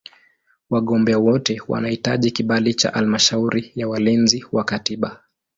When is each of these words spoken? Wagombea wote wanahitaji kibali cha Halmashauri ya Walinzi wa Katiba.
Wagombea 0.69 1.19
wote 1.19 1.61
wanahitaji 1.67 2.31
kibali 2.31 2.73
cha 2.73 2.89
Halmashauri 2.91 3.71
ya 3.75 3.87
Walinzi 3.87 4.45
wa 4.51 4.63
Katiba. 4.63 5.23